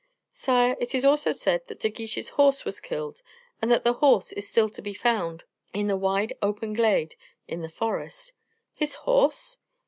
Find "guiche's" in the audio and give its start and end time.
1.87-2.29